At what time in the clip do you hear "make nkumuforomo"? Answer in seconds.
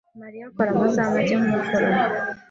1.15-2.01